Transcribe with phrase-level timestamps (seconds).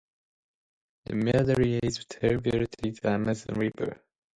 [1.05, 4.03] The Madeira is a tributary to the Amazon River.